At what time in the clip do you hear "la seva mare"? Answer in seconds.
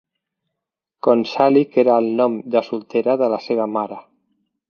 3.35-4.01